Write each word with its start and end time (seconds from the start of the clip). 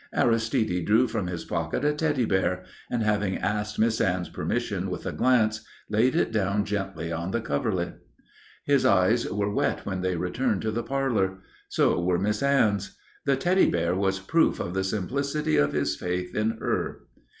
Aristide 0.15 0.83
drew 0.83 1.07
from 1.07 1.27
his 1.27 1.45
pocket 1.45 1.85
a 1.85 1.93
Teddy 1.93 2.25
bear, 2.25 2.63
and, 2.89 3.03
having 3.03 3.37
asked 3.37 3.77
Miss 3.77 4.01
Anne's 4.01 4.29
permission 4.29 4.89
with 4.89 5.05
a 5.05 5.11
glance, 5.11 5.61
laid 5.91 6.15
it 6.15 6.31
down 6.31 6.65
gently 6.65 7.11
on 7.11 7.29
the 7.29 7.39
coverlid. 7.39 7.99
His 8.65 8.83
eyes 8.83 9.29
were 9.29 9.53
wet 9.53 9.85
when 9.85 10.01
they 10.01 10.15
returned 10.15 10.63
to 10.63 10.71
the 10.71 10.81
parlour. 10.81 11.41
So 11.69 12.01
were 12.01 12.17
Miss 12.17 12.41
Anne's. 12.41 12.97
The 13.27 13.35
Teddy 13.37 13.69
bear 13.69 13.95
was 13.95 14.17
proof 14.19 14.59
of 14.59 14.73
the 14.73 14.83
simplicity 14.83 15.57
of 15.57 15.73
his 15.73 15.95
faith 15.95 16.33
in 16.35 16.57
her. 16.57 17.01